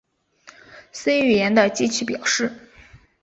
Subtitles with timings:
[0.91, 2.51] C 语言的机器表示